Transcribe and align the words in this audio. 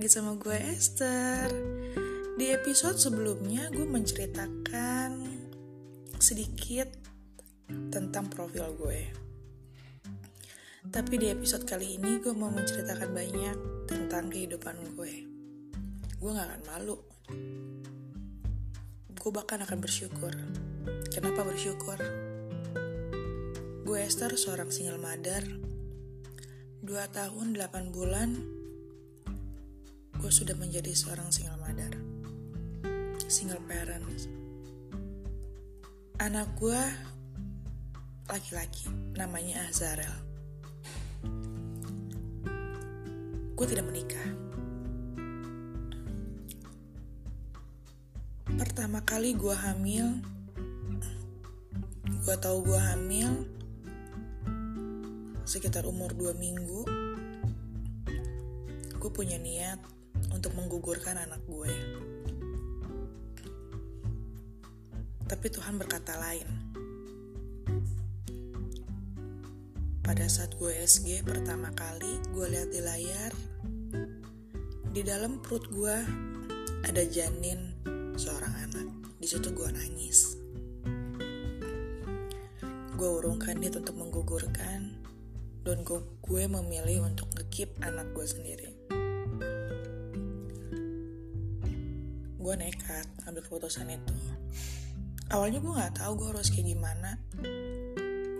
lagi 0.00 0.16
sama 0.16 0.32
gue 0.40 0.56
Esther. 0.56 1.52
Di 2.40 2.56
episode 2.56 2.96
sebelumnya 2.96 3.68
gue 3.68 3.84
menceritakan 3.84 5.12
sedikit 6.16 6.88
tentang 7.68 8.32
profil 8.32 8.80
gue. 8.80 9.12
Tapi 10.88 11.20
di 11.20 11.28
episode 11.28 11.68
kali 11.68 12.00
ini 12.00 12.16
gue 12.16 12.32
mau 12.32 12.48
menceritakan 12.48 13.12
banyak 13.12 13.56
tentang 13.92 14.32
kehidupan 14.32 14.96
gue. 14.96 15.28
Gue 16.16 16.30
gak 16.32 16.48
akan 16.48 16.62
malu. 16.64 16.96
Gue 19.20 19.30
bahkan 19.36 19.60
akan 19.60 19.84
bersyukur. 19.84 20.32
Kenapa 21.12 21.44
bersyukur? 21.44 22.00
Gue 23.84 24.00
Esther 24.00 24.32
seorang 24.32 24.72
single 24.72 24.96
mother. 24.96 25.44
2 26.88 26.88
tahun 26.88 27.52
8 27.52 27.92
bulan 27.92 28.59
gue 30.20 30.28
sudah 30.28 30.52
menjadi 30.60 30.92
seorang 30.92 31.32
single 31.32 31.56
mother, 31.64 31.96
single 33.24 33.64
parents. 33.64 34.28
Anak 36.20 36.52
gue 36.60 36.76
laki-laki, 38.28 38.92
namanya 39.16 39.64
Azarel. 39.72 40.12
Gue 43.56 43.64
tidak 43.64 43.88
menikah. 43.88 44.28
Pertama 48.60 49.00
kali 49.08 49.32
gue 49.32 49.56
hamil, 49.56 50.20
gue 52.28 52.36
tahu 52.44 52.68
gue 52.68 52.80
hamil 52.92 53.48
sekitar 55.48 55.88
umur 55.88 56.12
2 56.12 56.36
minggu. 56.36 56.84
Gue 59.00 59.08
punya 59.08 59.40
niat 59.40 59.80
untuk 60.30 60.54
menggugurkan 60.56 61.18
anak 61.18 61.42
gue. 61.46 61.74
Tapi 65.30 65.46
Tuhan 65.46 65.78
berkata 65.78 66.18
lain. 66.18 66.48
Pada 70.02 70.26
saat 70.26 70.58
gue 70.58 70.74
SG 70.74 71.22
pertama 71.22 71.70
kali, 71.70 72.18
gue 72.34 72.46
lihat 72.50 72.74
di 72.74 72.82
layar, 72.82 73.32
di 74.90 75.06
dalam 75.06 75.38
perut 75.38 75.70
gue 75.70 75.96
ada 76.82 77.02
janin 77.06 77.78
seorang 78.18 78.50
anak. 78.66 78.90
Di 79.22 79.26
situ 79.30 79.54
gue 79.54 79.70
nangis. 79.70 80.34
Gue 82.98 83.08
urungkan 83.22 83.62
dia 83.62 83.70
untuk 83.70 83.94
menggugurkan, 83.94 84.98
dan 85.62 85.78
gue 85.86 86.42
memilih 86.50 87.06
untuk 87.06 87.30
ngekip 87.38 87.70
anak 87.86 88.10
gue 88.10 88.26
sendiri. 88.26 88.99
Gue 92.50 92.66
nekat 92.66 93.06
ambil 93.30 93.46
keputusan 93.46 93.86
itu. 93.94 94.16
Awalnya 95.30 95.62
gue 95.62 95.70
nggak 95.70 96.02
tahu 96.02 96.18
gue 96.18 96.34
harus 96.34 96.50
kayak 96.50 96.74
gimana. 96.74 97.14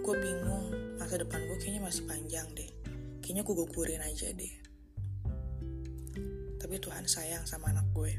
Gue 0.02 0.14
bingung 0.18 0.66
masa 0.98 1.14
depan 1.22 1.38
gue 1.46 1.54
kayaknya 1.62 1.78
masih 1.86 2.10
panjang 2.10 2.50
deh. 2.58 2.66
Kayaknya 3.22 3.46
gue 3.46 3.54
gugurin 3.54 4.02
aja 4.02 4.34
deh. 4.34 4.54
Tapi 6.58 6.74
Tuhan 6.82 7.06
sayang 7.06 7.46
sama 7.46 7.70
anak 7.70 7.86
gue. 7.94 8.12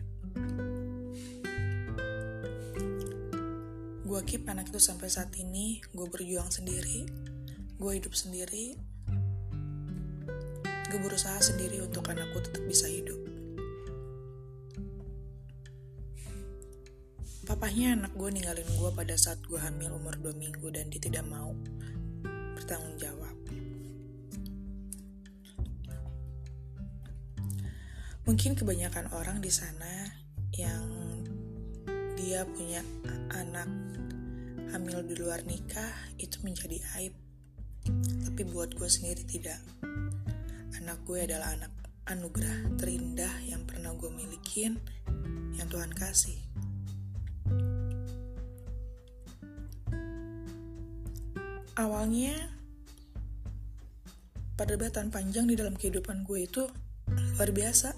Gue 4.07 4.19
keep 4.23 4.47
anak 4.47 4.71
itu 4.71 4.79
sampai 4.79 5.11
saat 5.11 5.35
ini 5.35 5.83
gue 5.91 6.07
berjuang 6.07 6.47
sendiri 6.47 7.03
gue 7.81 7.91
hidup 7.97 8.15
sendiri 8.15 8.79
gue 10.87 10.99
berusaha 11.01 11.41
sendiri 11.41 11.81
untuk 11.81 12.05
anakku 12.13 12.37
tetap 12.43 12.61
bisa 12.69 12.85
hidup 12.85 13.20
Papahnya 17.51 17.99
anak 17.99 18.15
gue 18.15 18.31
ninggalin 18.31 18.63
gue 18.79 18.91
pada 18.95 19.11
saat 19.19 19.43
gue 19.43 19.59
hamil 19.59 19.91
umur 19.91 20.15
2 20.15 20.39
minggu 20.39 20.71
dan 20.71 20.87
dia 20.87 21.03
tidak 21.03 21.27
mau 21.27 21.51
bertanggung 22.55 22.95
jawab. 22.95 23.35
Mungkin 28.23 28.55
kebanyakan 28.55 29.11
orang 29.11 29.43
di 29.43 29.51
sana 29.51 30.15
yang 30.55 30.87
dia 32.15 32.47
punya 32.47 32.87
anak 33.35 33.67
hamil 34.71 35.03
di 35.03 35.19
luar 35.19 35.43
nikah 35.43 35.91
itu 36.23 36.39
menjadi 36.47 36.79
aib. 37.03 37.11
Tapi 38.31 38.47
buat 38.47 38.71
gue 38.79 38.87
sendiri 38.87 39.27
tidak. 39.27 39.59
Anak 40.79 41.03
gue 41.03 41.27
adalah 41.27 41.51
anak 41.59 41.75
anugerah 42.07 42.79
terindah 42.79 43.43
yang 43.43 43.67
pernah 43.67 43.91
gue 43.91 44.07
milikin 44.07 44.79
yang 45.59 45.67
Tuhan 45.67 45.91
kasih. 45.91 46.50
Awalnya 51.81 52.37
perdebatan 54.53 55.09
panjang 55.09 55.49
di 55.49 55.57
dalam 55.57 55.73
kehidupan 55.73 56.21
gue 56.21 56.45
itu 56.45 56.69
luar 57.09 57.49
biasa. 57.49 57.97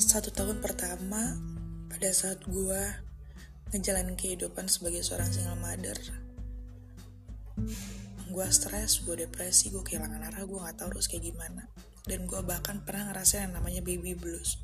Satu 0.00 0.32
tahun 0.32 0.64
pertama 0.64 1.36
pada 1.92 2.08
saat 2.12 2.40
gue 2.48 2.82
ngejalanin 3.72 4.16
kehidupan 4.16 4.68
sebagai 4.68 5.04
seorang 5.04 5.28
single 5.28 5.60
mother, 5.60 5.96
gue 8.32 8.46
stres, 8.48 9.04
gue 9.04 9.24
depresi, 9.24 9.68
gue 9.68 9.80
kehilangan 9.84 10.32
arah, 10.32 10.44
gue 10.44 10.58
gak 10.60 10.76
tahu 10.80 10.96
harus 10.96 11.08
kayak 11.08 11.32
gimana. 11.32 11.68
Dan 12.08 12.24
gue 12.28 12.40
bahkan 12.44 12.80
pernah 12.84 13.12
ngerasain 13.12 13.48
yang 13.48 13.54
namanya 13.60 13.80
baby 13.84 14.16
blues 14.16 14.58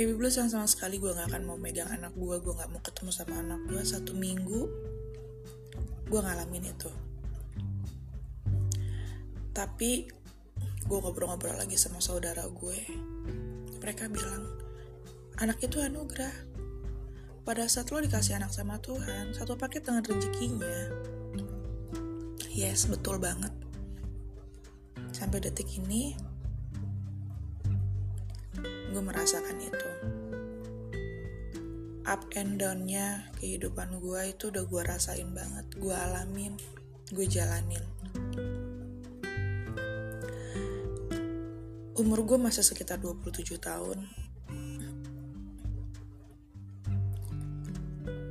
baby 0.00 0.16
blues 0.16 0.40
yang 0.40 0.48
sama 0.48 0.64
sekali 0.64 0.96
gue 0.96 1.12
gak 1.12 1.28
akan 1.28 1.44
mau 1.44 1.60
megang 1.60 1.92
anak 1.92 2.16
gue 2.16 2.40
gue 2.40 2.56
gak 2.56 2.72
mau 2.72 2.80
ketemu 2.80 3.12
sama 3.12 3.36
anak 3.36 3.60
gue 3.68 3.84
satu 3.84 4.16
minggu 4.16 4.64
gue 6.08 6.20
ngalamin 6.24 6.64
itu. 6.72 6.88
Tapi 9.52 10.08
gue 10.88 10.98
ngobrol-ngobrol 11.04 11.52
lagi 11.52 11.76
sama 11.76 12.00
saudara 12.00 12.48
gue. 12.48 12.80
Mereka 13.76 14.08
bilang 14.08 14.48
anak 15.36 15.60
itu 15.60 15.84
anugerah. 15.84 16.48
Pada 17.44 17.68
saat 17.68 17.92
lo 17.92 18.00
dikasih 18.00 18.40
anak 18.40 18.56
sama 18.56 18.80
Tuhan 18.80 19.36
satu 19.36 19.60
paket 19.60 19.84
dengan 19.84 20.00
rezekinya. 20.00 20.80
Yes 22.48 22.88
betul 22.88 23.20
banget. 23.20 23.52
Sampai 25.12 25.44
detik 25.44 25.68
ini 25.76 26.16
gue 28.90 29.02
merasakan 29.02 29.58
itu. 29.62 29.90
Up 32.10 32.26
and 32.34 32.58
downnya 32.58 33.30
kehidupan 33.38 34.02
gue 34.02 34.34
itu 34.34 34.50
udah 34.50 34.66
gue 34.66 34.82
rasain 34.82 35.30
banget 35.30 35.66
gue 35.78 35.94
alamin 35.94 36.58
gue 37.10 37.26
jalanin. 37.26 37.82
Umur 41.98 42.22
gue 42.22 42.38
masih 42.38 42.62
sekitar 42.62 43.02
27 43.02 43.58
tahun. 43.58 43.98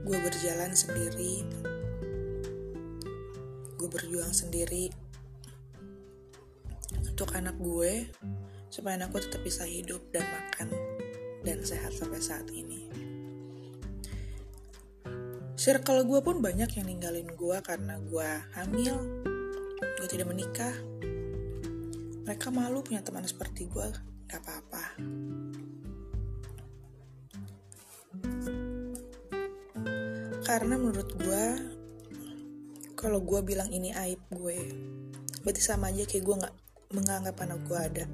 Gue 0.07 0.17
berjalan 0.25 0.71
sendiri. 0.71 1.43
Gue 3.75 3.89
berjuang 3.91 4.31
sendiri. 4.31 4.89
Untuk 7.03 7.35
anak 7.35 7.59
gue 7.59 8.09
supaya 8.69 9.01
anakku 9.01 9.17
tetap 9.21 9.41
bisa 9.41 9.65
hidup 9.65 10.01
dan 10.13 10.25
makan 10.29 10.69
dan 11.43 11.57
sehat 11.65 11.93
sampai 11.93 12.21
saat 12.21 12.47
ini. 12.53 12.89
Circle 15.59 16.07
gue 16.07 16.23
pun 16.23 16.39
banyak 16.39 16.71
yang 16.79 16.87
ninggalin 16.87 17.27
gue 17.35 17.57
karena 17.59 17.99
gue 17.99 18.29
hamil, 18.55 18.95
gue 19.99 20.07
tidak 20.07 20.31
menikah. 20.31 20.71
Mereka 22.23 22.47
malu 22.47 22.79
punya 22.79 23.03
teman 23.03 23.27
seperti 23.27 23.67
gue, 23.67 23.83
gak 24.31 24.39
apa-apa. 24.39 24.85
Karena 30.47 30.79
menurut 30.79 31.09
gue, 31.19 31.45
kalau 32.95 33.19
gue 33.19 33.43
bilang 33.43 33.67
ini 33.67 33.91
aib 33.91 34.23
gue, 34.31 34.57
berarti 35.43 35.59
sama 35.59 35.91
aja 35.91 36.07
kayak 36.07 36.23
gue 36.23 36.35
gak 36.39 36.55
menganggap 36.95 37.35
anak 37.43 37.59
gue 37.67 37.79
ada. 37.79 38.05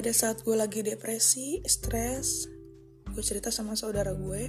Pada 0.00 0.16
saat 0.16 0.40
gue 0.48 0.56
lagi 0.56 0.80
depresi, 0.80 1.60
stres, 1.68 2.48
gue 3.04 3.20
cerita 3.20 3.52
sama 3.52 3.76
saudara 3.76 4.16
gue. 4.16 4.48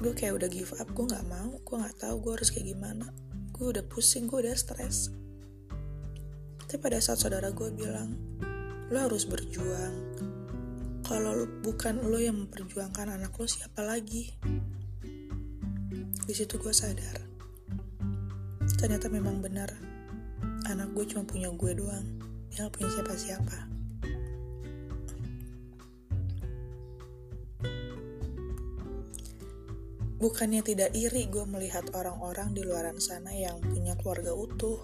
Gue 0.00 0.12
kayak 0.16 0.40
udah 0.40 0.48
give 0.48 0.72
up, 0.80 0.88
gue 0.96 1.12
gak 1.12 1.28
mau, 1.28 1.60
gue 1.60 1.76
gak 1.76 2.00
tahu 2.00 2.16
gue 2.24 2.32
harus 2.40 2.48
kayak 2.48 2.72
gimana. 2.72 3.12
Gue 3.52 3.68
udah 3.68 3.84
pusing, 3.84 4.24
gue 4.32 4.48
udah 4.48 4.56
stres. 4.56 5.12
Tapi 6.64 6.80
pada 6.80 7.04
saat 7.04 7.20
saudara 7.20 7.52
gue 7.52 7.68
bilang, 7.76 8.16
lo 8.88 8.96
harus 8.96 9.28
berjuang. 9.28 10.16
Kalau 11.04 11.44
bukan 11.60 12.00
lo 12.00 12.16
yang 12.16 12.48
memperjuangkan 12.48 13.12
anak 13.12 13.36
lo, 13.36 13.44
siapa 13.44 13.84
lagi? 13.84 14.32
di 16.26 16.34
situ 16.34 16.58
gue 16.58 16.74
sadar 16.74 17.22
ternyata 18.82 19.06
memang 19.06 19.38
benar 19.38 19.95
anak 20.66 20.90
gue 20.94 21.04
cuma 21.14 21.22
punya 21.22 21.50
gue 21.54 21.72
doang. 21.78 22.06
Dia 22.50 22.66
gak 22.66 22.74
punya 22.74 22.90
siapa-siapa. 22.90 23.58
Bukannya 30.16 30.64
tidak 30.64 30.96
iri 30.96 31.28
gue 31.28 31.44
melihat 31.44 31.92
orang-orang 31.92 32.56
di 32.56 32.64
luaran 32.64 32.96
sana 32.96 33.36
yang 33.36 33.60
punya 33.60 33.94
keluarga 34.00 34.32
utuh. 34.32 34.80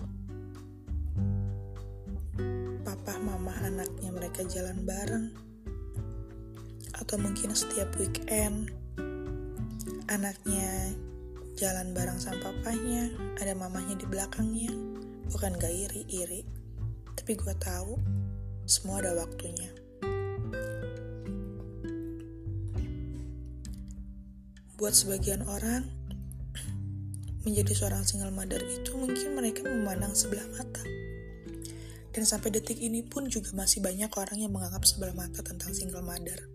Papa 2.85 3.17
mama 3.19 3.57
anaknya 3.65 4.13
mereka 4.13 4.45
jalan 4.45 4.85
bareng. 4.85 5.33
Atau 7.01 7.17
mungkin 7.17 7.57
setiap 7.57 7.91
weekend 7.97 8.71
anaknya 10.13 10.93
jalan 11.57 11.97
bareng 11.97 12.21
sama 12.21 12.53
papanya, 12.53 13.09
ada 13.41 13.57
mamanya 13.57 13.97
di 13.97 14.05
belakangnya. 14.05 14.73
Bukan 15.31 15.61
gak 15.61 15.71
iri-iri, 15.71 16.43
tapi 17.15 17.39
gue 17.39 17.55
tahu 17.61 18.01
semua 18.67 19.05
ada 19.05 19.15
waktunya. 19.15 19.71
Buat 24.81 24.95
sebagian 24.99 25.47
orang, 25.47 25.87
menjadi 27.47 27.71
seorang 27.77 28.03
single 28.03 28.35
mother 28.35 28.59
itu 28.59 28.91
mungkin 28.99 29.39
mereka 29.39 29.63
memandang 29.63 30.17
sebelah 30.17 30.49
mata. 30.59 30.83
Dan 32.13 32.27
sampai 32.27 32.51
detik 32.51 32.83
ini 32.83 33.07
pun 33.07 33.31
juga 33.31 33.55
masih 33.55 33.79
banyak 33.85 34.11
orang 34.11 34.43
yang 34.43 34.51
menganggap 34.51 34.83
sebelah 34.83 35.15
mata 35.15 35.45
tentang 35.47 35.71
single 35.71 36.03
mother. 36.03 36.51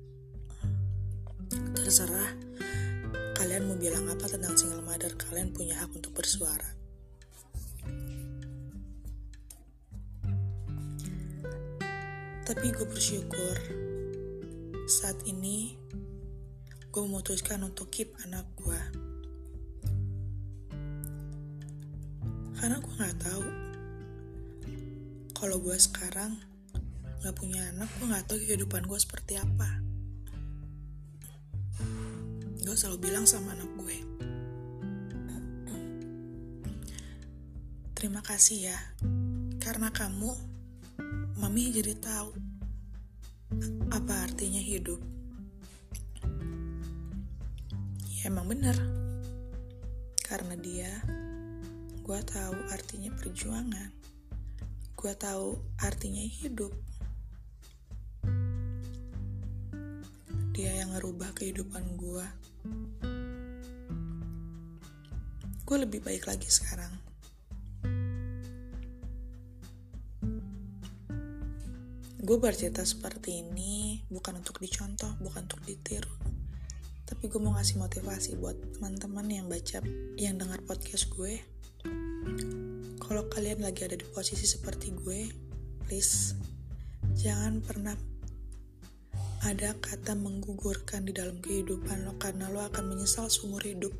Terserah, 1.78 2.36
Kalian 3.38 3.70
mau 3.70 3.78
bilang 3.78 4.10
apa 4.10 4.26
tentang 4.26 4.58
single 4.58 4.82
mother? 4.82 5.14
Kalian 5.14 5.54
punya 5.54 5.78
hak 5.78 5.94
untuk 5.94 6.10
bersuara. 6.10 6.77
Tapi 12.48 12.72
gue 12.72 12.88
bersyukur 12.88 13.56
saat 14.88 15.20
ini 15.28 15.76
gue 16.88 17.02
memutuskan 17.04 17.60
untuk 17.68 17.92
keep 17.92 18.16
anak 18.24 18.48
gue. 18.56 18.82
Karena 22.56 22.80
gue 22.80 22.94
gak 22.96 23.20
tahu 23.20 23.46
kalau 25.36 25.60
gue 25.60 25.76
sekarang 25.76 26.40
gak 27.20 27.36
punya 27.36 27.68
anak, 27.76 27.92
gue 28.00 28.08
gak 28.08 28.32
tahu 28.32 28.40
kehidupan 28.40 28.88
gue 28.88 28.96
seperti 28.96 29.36
apa 29.36 29.84
gue 32.68 32.76
selalu 32.76 33.00
bilang 33.00 33.24
sama 33.24 33.56
anak 33.56 33.72
gue 33.80 33.98
terima 37.96 38.20
kasih 38.20 38.76
ya 38.76 38.80
karena 39.64 39.88
kamu 39.96 40.36
mami 41.38 41.70
jadi 41.70 41.94
tahu 42.02 42.34
apa 43.94 44.26
artinya 44.26 44.58
hidup. 44.58 44.98
Ya 48.18 48.34
emang 48.34 48.50
bener. 48.50 48.74
Karena 50.26 50.58
dia 50.58 50.90
gue 52.02 52.20
tahu 52.26 52.58
artinya 52.74 53.14
perjuangan. 53.14 53.94
Gue 54.98 55.14
tahu 55.14 55.62
artinya 55.78 56.26
hidup. 56.26 56.74
Dia 60.58 60.74
yang 60.82 60.98
ngerubah 60.98 61.38
kehidupan 61.38 61.86
gue 62.02 62.26
gue 65.68 65.78
lebih 65.84 66.00
baik 66.00 66.26
lagi 66.26 66.48
sekarang. 66.48 67.07
Gue 72.28 72.44
bercerita 72.44 72.84
seperti 72.84 73.40
ini 73.40 74.04
bukan 74.12 74.44
untuk 74.44 74.60
dicontoh, 74.60 75.16
bukan 75.24 75.48
untuk 75.48 75.64
ditiru. 75.64 76.12
Tapi 77.08 77.24
gue 77.32 77.40
mau 77.40 77.56
ngasih 77.56 77.80
motivasi 77.80 78.36
buat 78.36 78.76
teman-teman 78.76 79.32
yang 79.32 79.48
baca, 79.48 79.80
yang 80.20 80.36
dengar 80.36 80.60
podcast 80.68 81.08
gue. 81.16 81.40
Kalau 83.00 83.32
kalian 83.32 83.64
lagi 83.64 83.88
ada 83.88 83.96
di 83.96 84.04
posisi 84.12 84.44
seperti 84.44 84.92
gue, 84.92 85.32
please 85.88 86.36
jangan 87.16 87.64
pernah 87.64 87.96
ada 89.48 89.72
kata 89.80 90.12
menggugurkan 90.20 91.08
di 91.08 91.16
dalam 91.16 91.40
kehidupan 91.40 92.04
lo 92.04 92.20
karena 92.20 92.52
lo 92.52 92.60
akan 92.60 92.92
menyesal 92.92 93.32
seumur 93.32 93.64
hidup. 93.64 93.96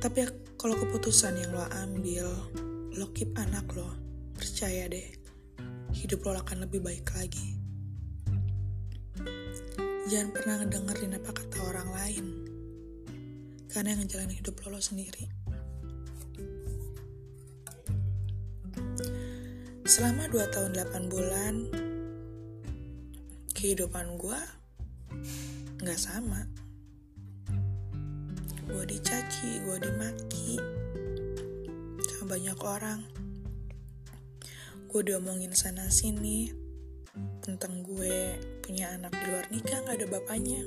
Tapi 0.00 0.24
kalau 0.56 0.80
keputusan 0.80 1.36
yang 1.36 1.52
lo 1.52 1.68
ambil, 1.84 2.32
lo 2.96 3.12
keep 3.12 3.28
anak 3.36 3.68
lo, 3.76 4.01
percaya 4.42 4.90
deh, 4.90 5.06
hidup 5.94 6.26
lo 6.26 6.34
akan 6.34 6.66
lebih 6.66 6.82
baik 6.82 7.06
lagi. 7.14 7.54
Jangan 10.10 10.34
pernah 10.34 10.54
ngedengerin 10.58 11.14
apa 11.14 11.30
kata 11.30 11.58
orang 11.62 11.88
lain, 11.94 12.26
karena 13.70 13.94
yang 13.94 14.02
ngejalanin 14.02 14.34
hidup 14.42 14.58
lo, 14.66 14.74
lo 14.74 14.80
sendiri. 14.82 15.30
Selama 19.86 20.26
2 20.26 20.42
tahun 20.50 20.74
8 20.74 21.06
bulan, 21.06 21.54
kehidupan 23.54 24.18
gue 24.18 24.40
gak 25.86 26.00
sama. 26.02 26.50
Gue 28.66 28.90
dicaci, 28.90 29.62
gue 29.62 29.76
dimaki 29.86 30.58
sama 32.10 32.34
banyak 32.34 32.58
orang. 32.58 33.21
Gue 34.92 35.08
diomongin 35.08 35.56
sana 35.56 35.88
sini. 35.88 36.52
Tentang 37.40 37.80
gue 37.80 38.36
punya 38.60 38.92
anak 38.92 39.16
di 39.16 39.24
luar 39.24 39.48
nikah 39.48 39.80
gak 39.88 39.96
ada 39.96 40.04
bapaknya. 40.04 40.60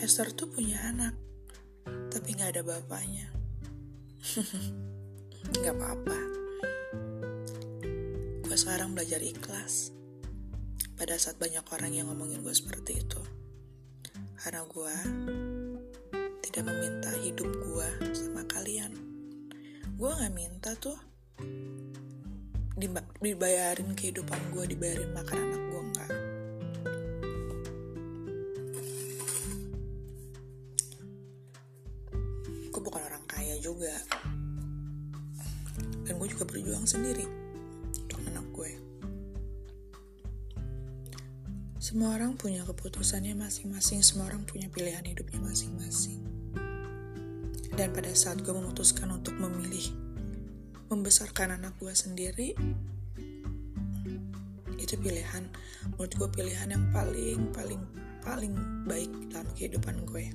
Esther 0.00 0.32
tuh 0.32 0.48
punya 0.48 0.80
anak, 0.88 1.12
tapi 2.08 2.32
gak 2.40 2.56
ada 2.56 2.64
bapaknya. 2.64 3.28
gak 5.60 5.76
apa-apa. 5.76 6.18
Gue 8.48 8.56
sekarang 8.56 8.96
belajar 8.96 9.20
ikhlas. 9.20 9.92
Pada 10.96 11.20
saat 11.20 11.36
banyak 11.36 11.68
orang 11.76 11.92
yang 11.92 12.08
ngomongin 12.08 12.40
gue 12.40 12.56
seperti 12.56 13.04
itu. 13.04 13.20
Karena 14.40 14.64
gue 14.64 14.94
tidak 16.48 16.64
meminta 16.64 17.12
hidup 17.20 17.44
gue 17.60 17.88
sama 18.16 18.40
kalian. 18.48 18.96
Gue 20.00 20.16
gak 20.16 20.32
minta 20.32 20.72
tuh 20.80 20.96
dibayarin 22.80 23.92
kehidupan 23.92 24.40
gue 24.56 24.64
dibayarin 24.72 25.10
makan 25.12 25.36
anak 25.36 25.62
gue 25.68 25.82
enggak. 25.84 26.10
Gue 32.72 32.80
bukan 32.80 33.02
orang 33.04 33.24
kaya 33.28 33.60
juga. 33.60 33.92
Dan 36.08 36.16
gue 36.16 36.28
juga 36.32 36.48
berjuang 36.48 36.88
sendiri 36.88 37.50
Semua 41.90 42.14
orang 42.14 42.38
punya 42.38 42.62
keputusannya 42.62 43.34
masing-masing, 43.34 43.98
semua 44.06 44.30
orang 44.30 44.46
punya 44.46 44.70
pilihan 44.70 45.02
hidupnya 45.02 45.42
masing-masing. 45.42 46.22
Dan 47.74 47.90
pada 47.90 48.14
saat 48.14 48.38
gue 48.46 48.54
memutuskan 48.54 49.10
untuk 49.10 49.34
memilih 49.34 49.90
membesarkan 50.90 51.54
anak 51.54 51.78
gue 51.78 51.94
sendiri, 51.94 52.58
itu 54.74 54.94
pilihan, 54.98 55.46
menurut 55.94 56.12
gue 56.18 56.28
pilihan 56.34 56.74
yang 56.74 56.84
paling, 56.90 57.46
paling, 57.54 57.78
paling 58.26 58.54
baik 58.90 59.10
dalam 59.30 59.46
kehidupan 59.54 60.02
gue. 60.02 60.34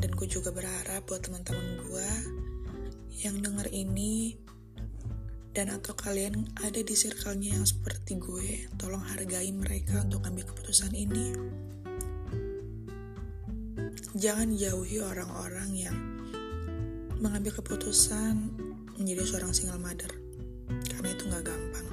Dan 0.00 0.10
gue 0.16 0.28
juga 0.28 0.56
berharap 0.56 1.04
buat 1.04 1.20
teman-teman 1.20 1.84
gue 1.84 2.10
yang 3.20 3.44
denger 3.44 3.68
ini 3.68 4.40
dan 5.52 5.70
atau 5.70 5.94
kalian 5.94 6.48
ada 6.64 6.80
di 6.82 6.96
circle-nya 6.96 7.60
yang 7.60 7.68
seperti 7.68 8.18
gue, 8.18 8.66
tolong 8.80 9.04
hargai 9.04 9.52
mereka 9.54 10.02
untuk 10.02 10.24
ambil 10.26 10.48
keputusan 10.48 10.96
ini. 10.96 11.30
Jangan 14.16 14.56
jauhi 14.56 14.98
orang-orang 14.98 15.70
yang 15.76 16.13
mengambil 17.24 17.56
keputusan 17.56 18.52
menjadi 19.00 19.24
seorang 19.24 19.56
single 19.56 19.80
mother, 19.80 20.12
karena 20.92 21.08
itu 21.08 21.24
gak 21.32 21.44
gampang. 21.48 21.88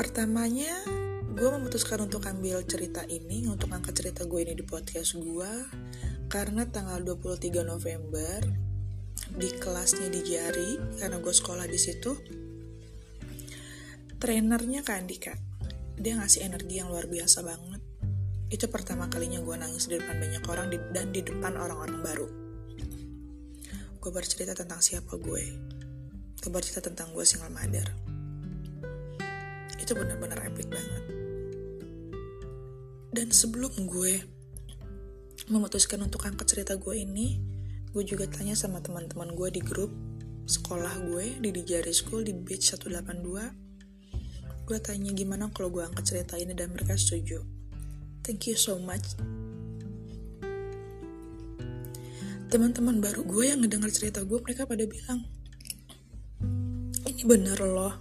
Pertamanya, 0.00 0.72
gue 1.36 1.48
memutuskan 1.52 2.08
untuk 2.08 2.24
ambil 2.24 2.64
cerita 2.64 3.04
ini, 3.04 3.44
untuk 3.44 3.68
angkat 3.68 4.00
cerita 4.00 4.24
gue 4.24 4.40
ini 4.40 4.56
di 4.56 4.64
podcast 4.64 5.20
gue, 5.20 5.52
karena 6.32 6.64
tanggal 6.64 7.04
23 7.04 7.60
November 7.60 8.40
di 9.36 9.48
kelasnya 9.58 10.08
di 10.08 10.20
Jari 10.22 11.00
karena 11.02 11.18
gue 11.18 11.34
sekolah 11.34 11.66
di 11.66 11.78
situ 11.80 12.14
trainernya 14.16 14.80
Kak 14.86 14.96
Andika. 14.96 15.34
Dia 15.96 16.20
ngasih 16.20 16.46
energi 16.46 16.78
yang 16.78 16.92
luar 16.92 17.08
biasa 17.08 17.40
banget 17.44 17.75
itu 18.46 18.70
pertama 18.70 19.10
kalinya 19.10 19.42
gue 19.42 19.56
nangis 19.58 19.90
di 19.90 19.98
depan 19.98 20.22
banyak 20.22 20.44
orang 20.46 20.66
di, 20.70 20.78
dan 20.94 21.10
di 21.10 21.18
depan 21.26 21.58
orang-orang 21.58 21.98
baru. 21.98 22.28
Gue 23.98 24.10
bercerita 24.14 24.54
tentang 24.54 24.78
siapa 24.78 25.18
gue. 25.18 25.44
Gue 26.38 26.50
bercerita 26.54 26.86
tentang 26.86 27.10
gue 27.10 27.26
single 27.26 27.50
mother. 27.50 27.90
Itu 29.82 29.98
benar-benar 29.98 30.46
epic 30.46 30.70
banget. 30.70 31.02
Dan 33.10 33.34
sebelum 33.34 33.74
gue 33.90 34.22
memutuskan 35.50 36.06
untuk 36.06 36.22
angkat 36.26 36.46
cerita 36.46 36.78
gue 36.78 37.02
ini 37.02 37.38
gue 37.94 38.04
juga 38.04 38.28
tanya 38.28 38.52
sama 38.58 38.82
teman-teman 38.82 39.32
gue 39.32 39.48
di 39.56 39.62
grup 39.62 39.88
sekolah 40.46 41.06
gue 41.06 41.38
di 41.38 41.48
Dijari 41.54 41.94
School 41.94 42.26
di 42.26 42.34
Beach 42.34 42.66
182 42.74 44.66
gue 44.66 44.78
tanya 44.82 45.10
gimana 45.14 45.48
kalau 45.54 45.70
gue 45.70 45.86
angkat 45.86 46.04
cerita 46.04 46.34
ini 46.36 46.52
dan 46.52 46.74
mereka 46.74 46.98
setuju 46.98 47.55
thank 48.26 48.50
you 48.50 48.58
so 48.58 48.82
much. 48.82 49.14
Teman-teman 52.50 52.98
baru 52.98 53.22
gue 53.22 53.54
yang 53.54 53.62
ngedengar 53.62 53.94
cerita 53.94 54.26
gue 54.26 54.42
mereka 54.42 54.66
pada 54.66 54.82
bilang 54.82 55.22
ini 57.06 57.22
bener 57.22 57.54
loh. 57.62 57.94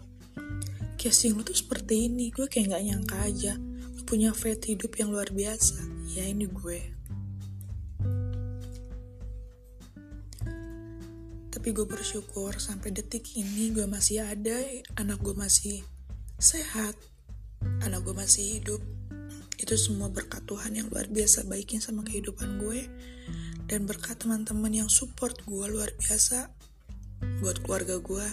Casing 0.97 1.37
lo 1.37 1.45
tuh 1.45 1.53
seperti 1.53 2.09
ini 2.09 2.33
gue 2.33 2.49
kayak 2.49 2.73
nggak 2.73 2.83
nyangka 2.89 3.17
aja. 3.21 3.53
Lo 3.93 4.01
punya 4.01 4.33
faith 4.33 4.65
hidup 4.65 4.97
yang 4.97 5.13
luar 5.13 5.29
biasa. 5.29 5.77
Ya 6.17 6.25
ini 6.25 6.49
gue. 6.49 6.81
Tapi 11.53 11.69
gue 11.69 11.85
bersyukur 11.85 12.57
sampai 12.57 12.89
detik 12.91 13.37
ini 13.37 13.69
gue 13.71 13.85
masih 13.85 14.25
ada 14.25 14.57
anak 14.97 15.21
gue 15.21 15.37
masih 15.37 15.85
sehat, 16.41 16.97
anak 17.85 18.01
gue 18.01 18.13
masih 18.17 18.59
hidup. 18.59 18.94
Itu 19.55 19.75
semua 19.79 20.11
berkat 20.11 20.43
Tuhan 20.47 20.75
yang 20.75 20.87
luar 20.91 21.07
biasa 21.07 21.47
baikin 21.47 21.79
sama 21.79 22.03
kehidupan 22.03 22.59
gue 22.59 22.87
dan 23.65 23.89
berkat 23.89 24.21
teman-teman 24.21 24.71
yang 24.71 24.89
support 24.91 25.35
gue 25.47 25.65
luar 25.67 25.89
biasa 25.95 26.51
buat 27.39 27.63
keluarga 27.63 27.97
gue. 27.99 28.27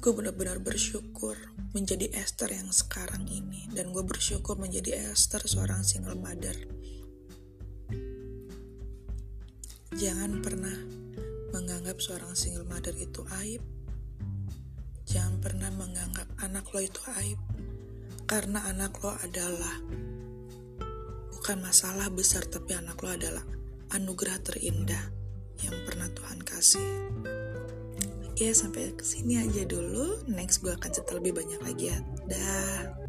Gue 0.00 0.12
benar-benar 0.12 0.60
bersyukur 0.60 1.36
menjadi 1.72 2.12
Esther 2.12 2.52
yang 2.52 2.68
sekarang 2.68 3.24
ini 3.28 3.68
dan 3.72 3.92
gue 3.92 4.04
bersyukur 4.04 4.56
menjadi 4.60 5.12
Esther 5.12 5.44
seorang 5.44 5.80
single 5.84 6.16
mother. 6.16 6.56
Jangan 9.94 10.42
pernah 10.42 10.74
menganggap 11.54 12.02
seorang 12.02 12.34
single 12.34 12.66
mother 12.66 12.92
itu 12.98 13.22
aib 13.46 13.62
Jangan 15.04 15.36
pernah 15.38 15.70
menganggap 15.70 16.26
anak 16.40 16.64
lo 16.72 16.80
itu 16.80 16.98
aib, 17.20 17.38
karena 18.24 18.64
anak 18.68 18.96
lo 19.04 19.12
adalah 19.20 19.76
bukan 21.32 21.60
masalah 21.60 22.08
besar, 22.08 22.44
tapi 22.48 22.72
anak 22.72 22.96
lo 23.04 23.12
adalah 23.12 23.44
anugerah 23.92 24.40
terindah 24.40 25.04
yang 25.60 25.76
pernah 25.84 26.08
Tuhan 26.10 26.40
kasih. 26.40 26.88
Ya 28.34 28.50
sampai 28.50 28.90
ke 28.98 29.06
sini 29.06 29.38
aja 29.38 29.62
dulu. 29.62 30.26
Next 30.26 30.58
gue 30.64 30.74
akan 30.74 30.90
cerita 30.90 31.14
lebih 31.14 31.38
banyak 31.38 31.60
lagi 31.62 31.94
ya. 31.94 31.98
Dah. 32.26 33.03